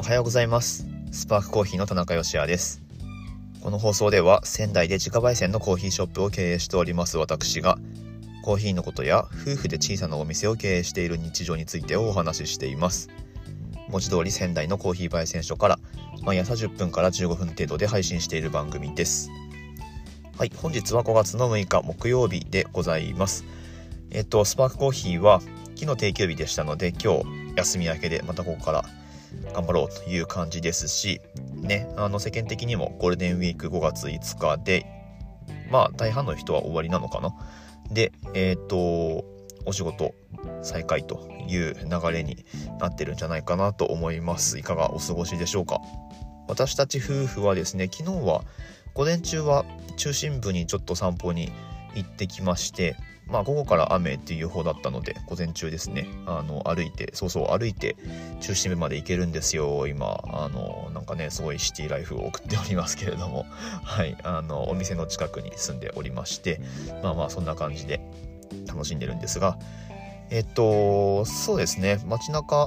[0.00, 0.86] おはようございます。
[1.12, 2.80] スパークコーヒーの田中芳也です。
[3.60, 7.76] この放送では仙台で自家焙煎のコーヒーショップを経営しております私が
[8.42, 13.10] コーヒーのことや夫婦で小さなお店を経営している日常についてをお話ししています。
[13.90, 15.78] 文字通り仙台のコーヒー焙煎所から
[16.22, 19.30] 毎朝10分から15分程度で配信している番組です。
[20.38, 23.44] はい本日は5月の6日木曜日でございます。
[24.10, 25.42] えっとスパークコーヒーは
[25.76, 27.24] 昨日定休日でしたので今日
[27.56, 28.84] 休み明けでまたここから
[29.52, 31.20] 頑張ろうという感じですし
[31.54, 34.86] ねあの世間的にもゴールデンウィーク5月5日で
[35.70, 37.34] まあ大半の人は終わりなのかな。
[37.90, 39.24] でえっ、と
[39.66, 40.14] お仕事
[40.62, 42.44] 再開という流れに
[42.78, 44.58] なってるんじゃないかなと思います。
[44.58, 45.80] いかがお過ごしでしょうか。
[46.48, 48.42] 私たち夫婦はですね昨日は
[48.94, 49.64] 午前中は
[49.96, 51.52] 中心部にちょっと散歩に
[51.94, 52.96] 行ってきまして
[53.30, 56.06] まあ午後から雨っていう方だったので午前中ですね。
[56.26, 57.96] あの歩いてそうそう歩いて
[58.40, 59.86] 中心部まで行けるんですよ。
[59.86, 63.46] 今あのなんかねすごいシティライフを送っておりますけれども。
[63.84, 66.60] はいあのお店の近くに住んでおりまして
[67.02, 68.00] まあまあそんな感じで
[68.66, 69.56] 楽しんでるんですが
[70.30, 72.00] えっとそうですね。
[72.06, 72.66] 街中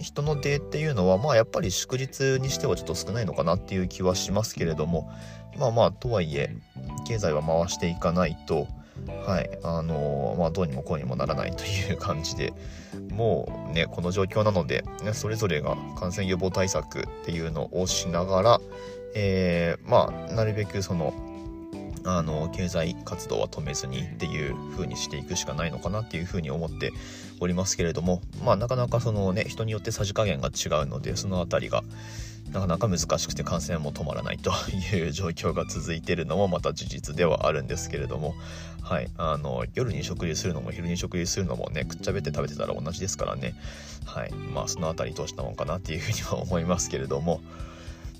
[0.00, 5.10] 人の出っていうのはまあやっぱり祝日にしてはちょっと少ないのかなっていう気はしますけれども
[5.58, 6.54] まあまあとはいえ
[7.06, 8.66] 経済は回していかないと
[9.26, 12.52] はいあのまあどうにもこうにもならないという感じで
[13.10, 18.60] もうねこの状況なので、ね、それぞれが感染予防対策っていうのをしながら、
[19.14, 21.12] えー、まあなるべくその
[22.04, 26.92] あの経済活動は止めずにっていう風にしていくしかないのかなっていう風に思って
[27.40, 31.82] おりますけれどもまあなかなかそのね人によってさじ加減が違うのでその辺りが
[32.52, 34.50] なかなか難しくて感染も止まらないと
[34.92, 38.34] いう状況が続いてるのもまた事実ではあるんですけれども
[38.82, 43.54] はいあの夜に食事するのも昼に食事するのもねくっちゃべって食べてたら同じですからね。
[44.04, 47.40] はいまあその辺りどうしたもんかなっていうふうには思いますけれども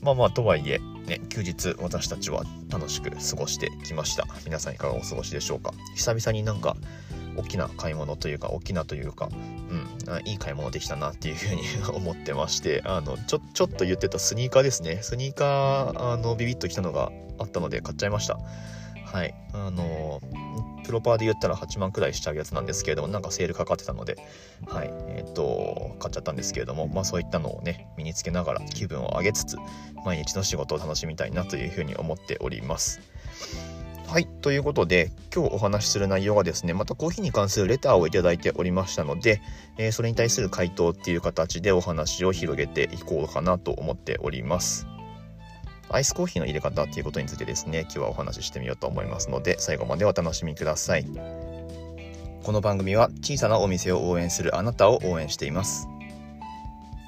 [0.03, 4.27] まあまあとはいえ、ね、休日私たちは楽しく過ごしてきました。
[4.45, 5.73] 皆さんいかがお過ごしでしょうか？
[5.95, 6.77] 久々になんか
[7.36, 11.63] 大きな買い物というか大きなというか、うん、いい買い物できたなっていうふうに
[11.95, 15.01] 思ってましてあのちょちょっと言ってたスニーカーですね。
[15.02, 18.39] スニーカーあのビビッときたのがあったので買っちゃいました。
[19.05, 19.34] はい。
[19.52, 20.20] あの
[20.84, 24.16] プロパーで言ったら8万くらいしちゃうやつなんですけれどもなんかセールかかってたので
[24.66, 24.90] はい。
[25.08, 29.56] えっ、と買っちゃったんですけれどもまあそういったのをね身につけながら気分を上げつつ
[30.05, 33.00] 毎日の仕事を楽しみたいなというふうに思っております。
[34.11, 34.27] はい。
[34.27, 39.40] ということで今日お話しする内容がですねまたコーヒーに関するレターを頂いておりましたので、
[39.78, 44.88] えー、それに対する回答っていう形でお話を広げていこうかなと思っております
[45.92, 51.06] アイスコーヒーの入れ方っていうことについてですね今日はお話ししてみようと思いますので最後までお楽しみください。
[52.42, 55.89] この番組は小さなお店を応援するあなたを応援しています。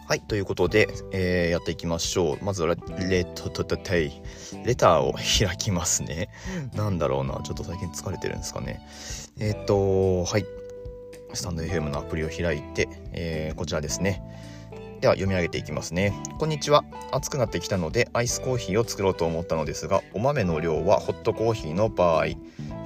[0.07, 2.45] はいということで、えー、やっていきましょう。
[2.45, 2.77] まずレ
[3.09, 4.23] レトトトテイ
[4.65, 6.29] レターを開きますね。
[6.75, 7.41] なんだろうな。
[7.45, 8.87] ちょっと最近疲れてるんですかね。
[9.39, 10.45] えー、っとはい。
[11.35, 14.23] スタンド FM のアプリを開いて、えー、こちらですね。
[15.03, 16.15] では読み上げていきますね。
[16.39, 16.85] こんにちは。
[17.11, 22.37] 暑くなってきたのでアイスコーヒーを作ろうと思ったのですがお豆の量はホットコーヒーの場合、え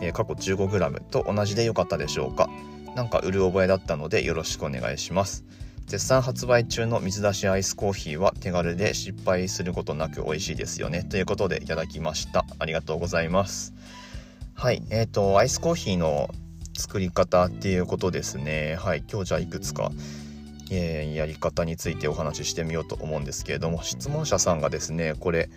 [0.00, 2.49] ー、過去 15g と同じでよかったでしょうか？
[2.94, 5.44] なんか売る覚えだったのでよろしくお願いします。
[5.84, 11.04] 絶賛発売中の水出しアイスコーヒーは手軽で失敗することなく美味しいですよね。
[11.04, 12.47] ということでいただきました。
[12.59, 13.75] ありがとうございます。
[14.54, 14.83] はい。
[14.88, 16.31] えーとアイスコーヒーの
[16.78, 18.78] 作り方っていうことですね。
[18.81, 19.04] はい。
[19.06, 19.93] 今日じゃあいくつか
[20.71, 25.49] えー、やり方についてお話ししてみようと思うんですけれども質問者さんがですねこれ、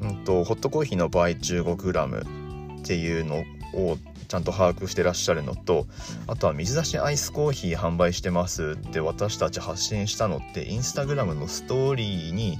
[0.00, 3.44] うんと、ホットコーヒーの場合 15g っていうの
[3.74, 5.86] をちゃんと把握してらっしゃるのと
[6.26, 12.58] あとは水出しアイスコーヒー販売してますって私たち発信したのってインスタグラムのストーリーに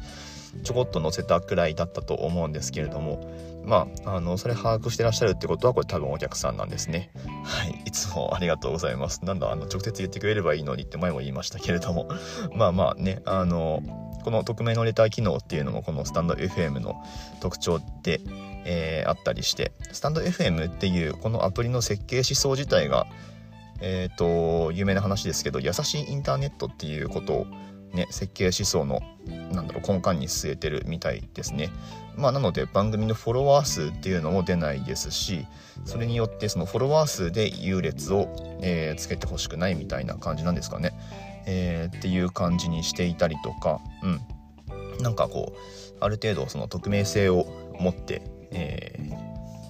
[0.62, 3.28] ちょこっと載せたくらいだったと思うんですけれども
[3.66, 7.10] まあ、あの、それ把握してらっしゃるってことは、これ多分お客さんなんですね。
[7.44, 7.82] はい。
[7.86, 9.25] いつもありがとうございます。
[9.25, 12.09] なんだ、あの、直接言ってくれればいいのにって前も言いましたけれども。
[12.54, 13.83] まあまあね、あの、
[14.24, 16.97] この匿名のレター機能っていうのもこのスタンド FM の
[17.41, 18.22] 特徴で、
[18.65, 23.06] えー、あったりしてスタンド FM っていうこのアプリの設計思想自体が
[23.83, 27.47] えっ、ー、と有名な話ですけど優しいインターネットっていうことを
[27.94, 29.00] ね、設計思想の
[29.52, 31.70] なんだろう根幹に据えてるみたいですね。
[32.16, 35.46] まあ、なので番組のフォロワー数っていうのも出ないですし
[35.84, 38.28] それによってそのフォロワー数で優劣を、
[38.62, 40.92] えー、つけてほしくないみたいな感じなんですかね、
[41.46, 45.58] えー、っていう感じにしていたりとか、うん、なんかこう
[46.00, 47.46] ある程度その匿名性を
[47.80, 48.96] 持って、え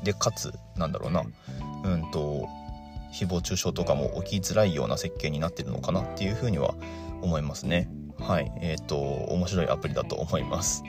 [0.03, 1.25] ー、でかつなんだろうな
[1.85, 2.47] うんと
[3.13, 6.75] 誹謗中傷とかも起きづらいような設計になってるのかなっていうふうには
[7.23, 7.89] 思いますね。
[8.21, 10.83] はいえっ、ー、と面白いアプリだと思います。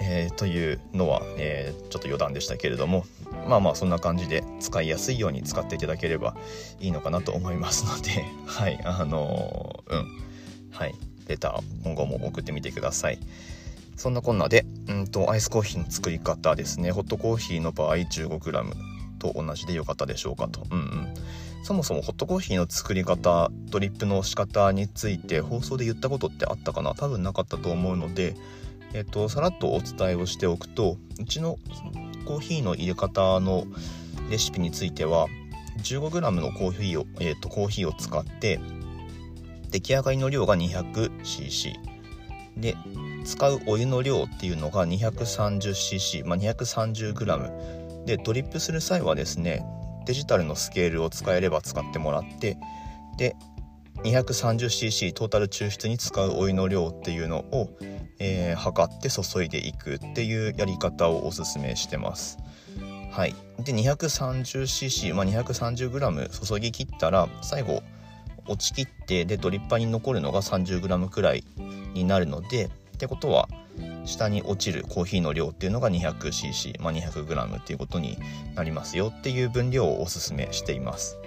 [0.00, 3.06] えー、というのは、えー、ちょっと余談でしたけれども
[3.48, 6.36] まあまあそんな感じで使いやすいように使っていただければ
[6.80, 10.06] いいのかなと思いますので はいあのー、うん
[10.70, 10.94] はい
[11.28, 13.18] レター今後も送ってみてください。
[13.96, 16.90] そんなこんなで、うんと、アイスコーヒーの作り方ですね。
[16.90, 20.62] ホットコーヒーの場合 15g と同じでよかったでしょうかと。
[20.70, 21.14] うんうん。
[21.62, 26.94] そもそもホットコーヒーの作り方、ドリップの仕方について放送で言ったことってあったかな？
[26.94, 28.36] 多分なかったと思うので、
[28.94, 31.58] えっと、さらっとお伝えをしておくと、うちの
[32.24, 33.64] コーヒーの入れ方の
[34.30, 35.26] レシピについては、
[35.82, 38.60] 15g のコーヒーを、えっと、コーヒーを使って、
[39.70, 41.74] 出来上がりの量が 200cc。
[42.56, 42.76] で、
[43.24, 49.64] 使うお湯の量っていうのが 230cc、まあ、230g でドリップする際はですね
[50.06, 52.56] デジタルのスケールを使えれば使ってもらって
[53.18, 53.36] で
[54.04, 57.70] 230cc トータル抽出に使うお湯の量っていうのを、
[58.18, 62.38] えー、測って注いでいくっていうやり方をおすすめしてます。
[63.10, 67.82] はい、で 230cc、まあ、230g 注ぎ切ったら最後
[68.46, 71.44] 落ちきってでドリッパーに残るのが 30g くらい
[71.94, 73.48] になるのでってことは
[74.06, 78.18] 下に落ちるコーヒーの量っていうのが 200cc、まあ、200g っていうことに
[78.54, 81.18] なりますよっていう分量をおすすめしています。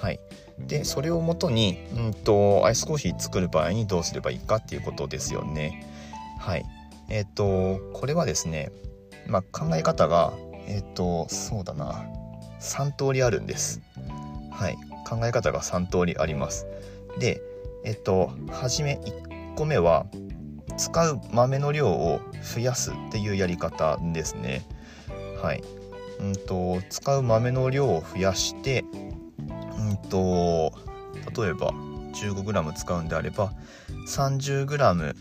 [0.00, 0.20] はい、
[0.58, 5.86] でそれをもとに、うんと、アイスコーヒー作る場合にどうすればいいかっていうことですよね。
[6.38, 6.64] はい、
[7.08, 8.70] えっ、ー、とこれはですね、
[9.26, 10.34] まあ、考え方が
[10.66, 12.04] えっ、ー、とそうだな
[12.60, 13.80] 3通りあるんです。
[14.50, 14.76] はい、
[15.08, 16.66] 考え方が3通りあります。
[17.18, 17.40] で
[17.84, 20.06] えっ、ー、と初め1個目は
[20.76, 22.20] 使う豆の量を
[22.54, 24.62] 増やすっていうやり方ですね。
[25.42, 25.62] はい。
[26.20, 28.84] うんと使う豆の量を増やして、
[29.78, 30.72] うんと
[31.42, 31.72] 例えば
[32.14, 33.52] 15g 使うんであれば
[34.08, 35.14] 30g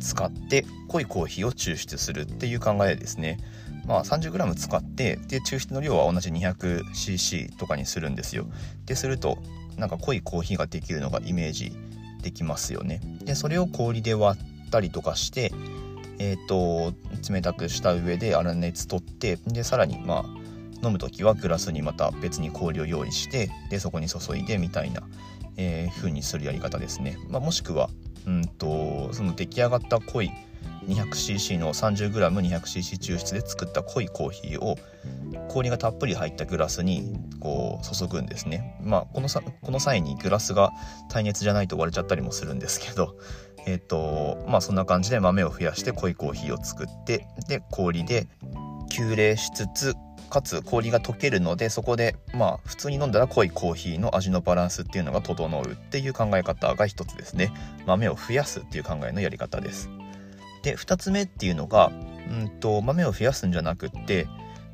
[0.00, 3.38] 使って濃いコーヒーを抽出するっていう考えですね。
[3.86, 8.46] まあ 30g 使ってで抽出の量は同じ 200cc とかにするんですよ。
[8.86, 9.38] ですると
[9.76, 11.72] なんか濃いコーヒーができるのがイメージ
[12.22, 13.00] できますよね。
[13.24, 15.52] でそれを氷で割ったりとかして、
[16.18, 16.92] えーと、
[17.32, 25.02] 冷たくした上で粗熱取ってでさらにまあ飲む時はグラスにまた別に氷を用意してでそこに注いでみたいな、
[25.56, 27.16] えー、風にするやり方ですね。
[27.28, 27.88] まあ、もしくは
[28.26, 30.30] うんとその出来上がった濃い
[30.86, 34.76] 200cc の 30g200cc 抽出で作った濃いコーヒーを
[35.48, 38.78] 氷がたっぷり入ったグラスにこう注ぐんですね。
[38.82, 40.70] まあこのさこの際にグラスが
[41.08, 43.16] 耐熱じゃないと割れちゃったりもするんですけど
[43.66, 48.26] えっ、ー、とまあそんな感じで豆を増やして濃いコーヒーを作ってで氷で
[48.90, 49.94] 急冷しつつ
[50.30, 57.52] かつ氷が溶けるのでそこでまあ普通に飲んだら濃いコーヒーの味のバランスっていうのが整うっていう考え方が一つですね
[57.86, 59.88] 豆を増やすっていう考えのやり方です
[60.64, 61.92] で2つ目っていうのが
[62.30, 64.26] うんと豆を増やすんじゃなくって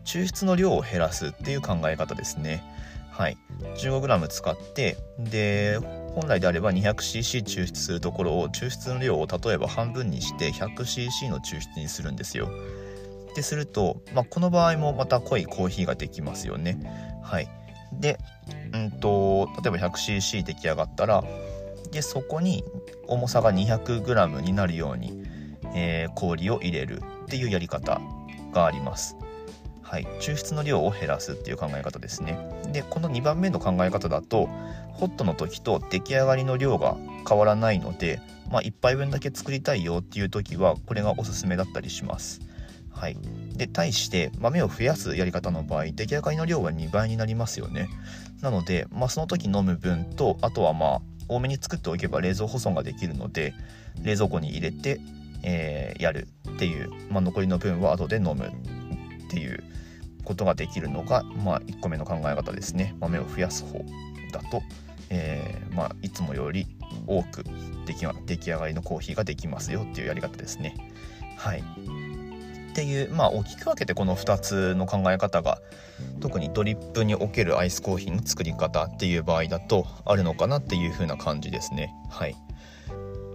[0.05, 2.65] 抽出の量を減らすっていう考え方ですね
[3.11, 3.37] はい
[3.77, 5.79] 15g 使ってで
[6.15, 12.49] 本来であれば 200cc 抽出するところを抽出の量を例えば半分にして 100cc の抽出にするんですよ。
[13.35, 16.79] ですると、まあ、この場合もまた濃いコーヒーができますよね。
[17.23, 17.49] はい。
[17.93, 18.19] で、
[18.73, 21.25] うんと、例えば 100cc 出来上がったら、
[21.93, 22.65] で、そこに
[23.07, 25.23] 重さが 200g になるように、
[25.75, 28.01] えー、氷を入れるっていうやり方
[28.53, 29.17] があります。
[29.83, 32.39] はい、抽出の量を減らすっていう考え方ですね。
[32.73, 34.49] でこの2番目の考え方だと
[34.93, 36.97] ホットの時と出来上がりの量が
[37.29, 42.41] 変わらないので、まあ、1杯分だけ作りたいよっていう時はこれがおすすめだったりします。
[42.93, 43.17] はい、
[43.57, 47.89] で対して豆を増やすやり方の場合出来上がりの量は2倍になりますよね。
[48.43, 53.55] なので、まあ、その時飲む分とあとはまあ多めに作っておけば冷蔵保存ができるので
[54.03, 55.01] 冷蔵庫に入れて、
[55.43, 59.63] えー、やるっていう、まあ、残りの分は後で飲むっていう
[60.25, 63.85] ことができるのが、まあ、1個目の考え方ですね豆を増やす方
[64.33, 64.63] だと、
[65.09, 66.67] えー、まあ、いつもより
[67.07, 67.45] 多く
[67.87, 70.77] 出来出来上がりのコーヒーができますよっていうやり方ですね。
[71.37, 75.59] はい、っていうまあ大きく分けてこの2つの考え方が
[76.21, 81.95] 特にドリップにおけるアイスコーヒーの作り方っていう場合だとあるのかなっていう風な感じですね。
[82.11, 82.37] はい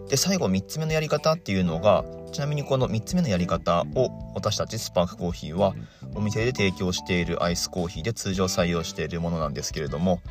[0.10, 5.74] で最後3つ目のやり方っていうのがちなみにこの3つ目のやり方を私たちスパークコーヒーは
[6.14, 10.22] お店で提供しているアイスコーヒーで通常採用しているものなんですけれども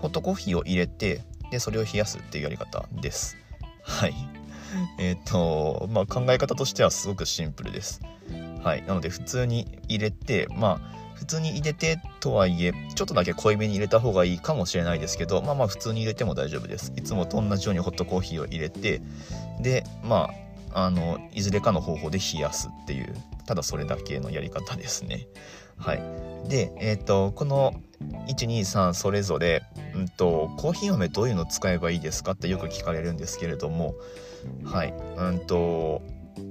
[0.00, 3.36] ホットコーヒーを入れてでそれを冷やすっていうやり方です。
[3.82, 4.14] はい。
[4.98, 8.00] えっ、とまあ考え方としてはすごくシンプルです。
[8.62, 8.82] はい。
[8.86, 16.94] なので普通に入れてまあ普通に入れてとはいえちょっとだけ濃いめに入れた方がいいかもしれないですけどまあまあ普通に入れても大丈夫です。
[16.96, 19.02] いつもと同じようにホットコーヒーを入れて
[19.60, 20.30] でま
[20.72, 25.28] ああのいずれかの方法で冷やすっていうただそれだけのやり方ですね。
[25.76, 26.02] はい。
[26.48, 27.74] でえっ、ー、とこの
[28.28, 29.62] 123それぞれ、
[29.94, 33.94] うんと、コーヒー豆どういうの使えばいいですかってよく聞かれるんですけれども
[34.64, 34.94] はい。
[35.18, 36.00] うんと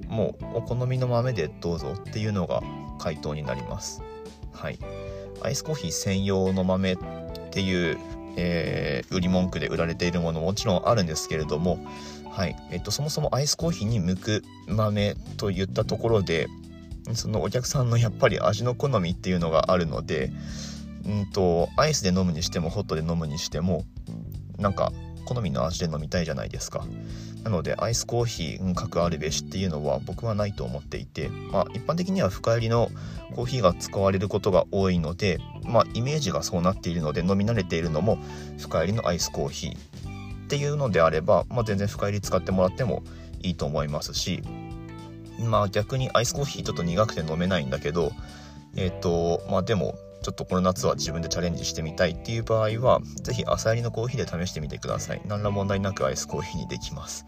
[0.07, 2.61] もうお好みの豆でどうぞっていうのが
[2.99, 4.03] 回答になります。
[4.59, 4.79] はい。
[5.41, 6.97] アイスコーヒー専用の豆っ
[7.51, 7.97] ていう、
[8.35, 11.79] えー、売り文句で売られているものももちろんあるんですけれども
[12.29, 12.55] はい。
[12.71, 16.47] えっと、そもそもアイスコーヒーに向く豆といったところで
[17.13, 20.31] そのお客さんのやっぱり味の好みっていうのがあるので
[21.05, 23.85] うんとアイスで飲むにしてもホットで飲むにしても
[24.57, 24.91] なんか
[25.29, 26.83] 好みの味で飲みたいじゃないですか。
[27.43, 32.89] なのでアイスコーヒー各あるべしっていうのは僕はないと思っていて、まあ、一般的には深入りの
[33.35, 38.17] コーヒーが使われることが多いので、まあ、イメージがそうなっているので飲み慣れているのも
[38.57, 43.03] 深入りのアイスコーヒーっていうのであれば、まあ、全然深入り使ってもらっても
[43.41, 44.43] いいと思いますし
[45.39, 48.11] まあ逆にアイスコーヒーちょっと苦くて飲めないんだけど
[48.75, 55.21] えっ、ー、とまあでもちょっとこの夏は自分でチャレンジしてみたいっていう場合は是非朝入りのコーヒーで試してみてください。
[55.25, 57.25] 何ら問題なくアイスコーヒーにできます。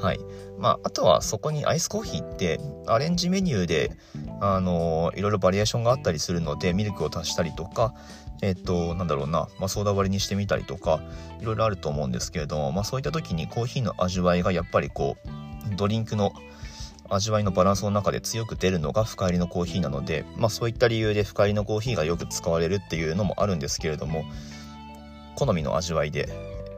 [0.00, 0.20] はい。
[0.58, 3.90] まああとはそこにアイスコーヒーってアレンジメニューで
[4.40, 7.94] あのいろいろバリエーションがあったりするのでミルクを足したりとか
[8.40, 11.00] えっ、となんだろうな、まあ、ソーダ割りにしてみたりとか
[11.40, 16.32] いろいろあると思うんですけれども、まあ、そういった時にコーヒーの味わいがやっぱりこうドリンクの
[17.10, 24.24] 味わいのバランスの中で強く出るのが深入りのコーヒーなので、まあ、そういった理由で深入りのコーヒーがよく使われるっていうのもあるんですけれども
[25.36, 26.28] 好みの味わいで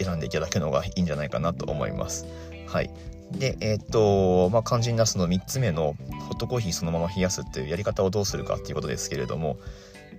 [0.00, 2.26] 選んでいただくのがいいんじゃないかなと思います。
[2.66, 2.90] はい、
[3.32, 9.58] でえー、っとまあ肝心なすの3つ目のホットコーヒーそのまま冷やすっていうやり方をどうするかっていうことですけれども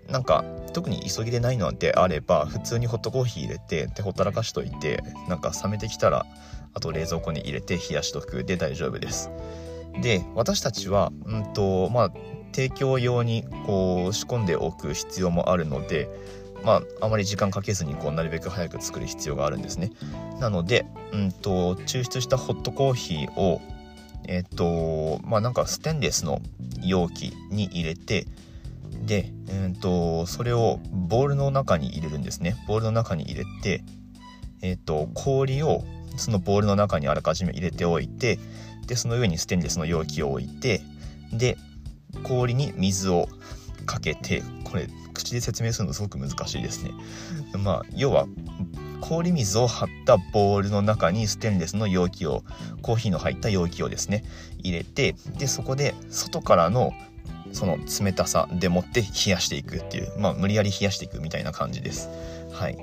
[0.10, 6.26] なんか特に急ぎでないのであれば普通にホットコーヒー入れてでほったらかしといてなんか冷めてきたら
[6.74, 9.30] あと冷蔵庫に入れて冷やしとくで大丈夫です。
[10.00, 12.12] で私たちは、うんとまあ、
[12.54, 16.10] 提供用にこう仕込んでおく必要もあるので、
[16.64, 19.92] まあ、あまり時間かけずにこうなるべく早く作る必要があるんですね。
[20.40, 23.62] なので、うんと、抽出したホットコーヒーを
[24.28, 26.42] えっとまあなんかステンレスの
[26.84, 28.28] 容器に入れて
[29.06, 32.56] で、うんと、それをボウルの中に入れるんですね。
[32.68, 33.84] ボウルの中に入れて、
[34.62, 35.84] えっと、氷を
[36.18, 38.38] そのボウルの中にあらかじめ入れておいて
[38.88, 40.82] でその上にステンレスの容器を置いて
[41.34, 41.58] で
[42.24, 43.28] 氷に水を
[43.86, 46.92] かけてこれ口で説明するのすごく難しいですね。
[47.58, 48.26] まあ要は
[49.02, 52.44] 氷水を張ったボウルの中にステンレスの容器を
[52.82, 54.24] コーヒーの入った容器をですね
[54.60, 56.92] 入れてでそこで外からの
[57.52, 62.10] その冷たさでもって冷やしていくっていうまあ無理やり冷やしていくみたいな感じです。
[62.54, 62.74] はい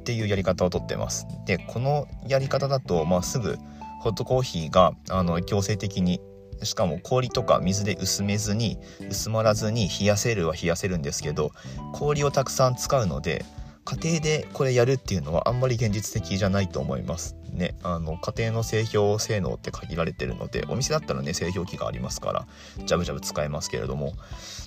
[0.00, 1.26] っていうやり方をとってます。
[1.46, 3.58] でこのやり方だと、まあ、すぐ
[4.00, 6.20] ホットコーヒーがあの強制的に
[6.62, 8.78] しかも氷とか水で薄めずに
[9.08, 11.52] 薄まらずに冷やせるは冷やせるんですけど
[11.92, 13.44] 氷をたくさん使うので
[13.84, 17.36] 家庭でこれやるっていうのはあんまり現実的じゃないと思います。
[17.52, 22.46] ねあの家庭の製氷性能って限られてるのでお店だったらね製氷機がありますから
[22.84, 24.14] ジャブジャブ使えますけれども。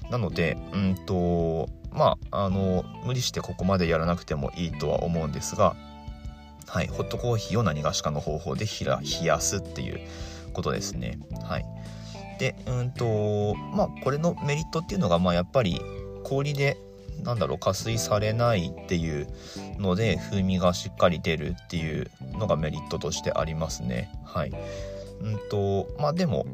[0.10, 5.76] なのでうんとまああの無理してここまでやらなくてもいいとは思うんですが
[6.68, 10.00] はい、ホットコーヒーを何がしかの方法で冷やすっていう
[10.54, 11.20] ことですね。
[11.44, 11.66] はい、
[12.40, 15.82] でうんとまあこれのメリットっていうのがまあやっぱり
[16.24, 16.78] 氷で
[17.22, 19.28] なんだろう加水されないっていう
[19.78, 24.12] ので風味がしっかり出るっていうのがメリットとしてありますね。
[24.26, 24.52] はい
[25.22, 26.46] うんとまあでも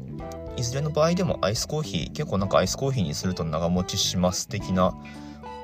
[0.56, 4.94] いずれの場合でもアイスコーヒー結構なんかアイスコーヒーにすると長持ちします的な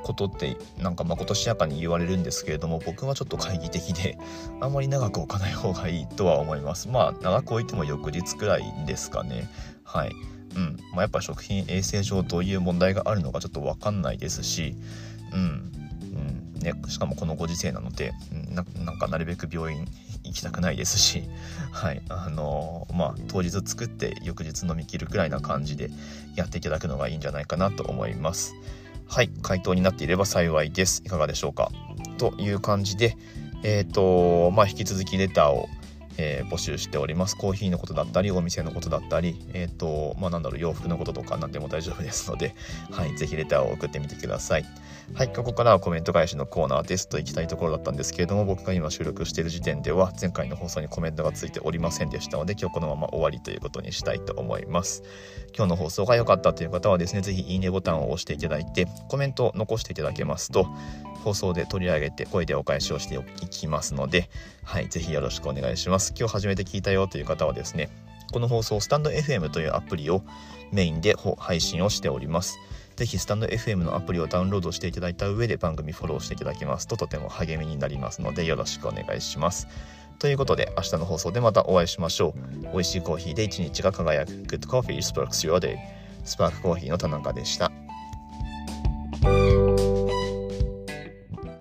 [0.07, 4.17] ことってなんかまことしやかに言われるんですけれども僕はちょっと懐疑的で
[4.61, 6.89] あんまり長く置かない方がいいとは思います。
[6.89, 9.49] まあ長く置いても翌日くらいですかね。
[9.83, 10.13] はい。
[10.55, 10.77] うん。
[10.93, 14.77] まあ、やっぱ食品衛生上どういう問題があるのかちょっと分かんないですし
[15.33, 15.73] うん。
[16.55, 16.61] うん。
[16.61, 18.15] ね、しかもこのご時世なので
[18.51, 19.87] ななんかなるべく病院
[20.23, 21.25] 行きたくないですし、
[21.73, 22.03] はい。
[22.09, 25.91] あのー、まあ、当日作って翌日飲みきるくらいな感じで
[26.37, 28.55] やっていただくのがいいんじゃないかなと思います。
[29.09, 31.03] はい、回答になっていれば幸いです。
[31.05, 31.71] いかがでしょうか？
[32.19, 33.17] という感じで、
[33.63, 35.69] えっ、ー、と、まあ、引き続きレターを、
[36.19, 37.37] えー、募集しております。
[37.37, 42.55] コーヒーのことだったり、お店のことだったり、えっ、ー、と、まあ、なんだろう、洋服のこととか何でも大丈夫ですので、
[42.91, 44.65] はい、ぜひレターを送ってみてください。
[45.15, 55.05] はい、ここからはコメント返しのコーナーですといきたいところだったんですけれども、僕が今収録している時点では、前回の放送にコメントがついておりませんでしたので、今日このまま終わりということにしたいと思います。
[55.57, 60.67] 今日の放送が良かったという方はですね、ぜひいいねボタンを押していただいて、コメントを残していただけますと、
[61.23, 64.29] 放送で取り上げて声でお返しをしていきますので、
[64.65, 66.15] はい、ぜひよろしくお願いします。
[66.19, 67.89] 今日初めて聞いたよという方はですね、
[68.33, 70.25] この放送、スタンド FM というアプリを
[70.73, 72.59] メインで配信をしております。
[72.97, 79.69] ぜひスタンド FM のアプリをダウンロードしていただいた上で番組フォローしていただきますととても励みになりますのでよろしくお願いします。
[80.19, 82.63] ということで明日の放送でまたお会いしましょう。
[82.73, 85.77] 美味しいコーヒーで一日が輝く Good Coffee Sparks Your Day
[86.25, 87.86] スパークコーヒーの田中でした。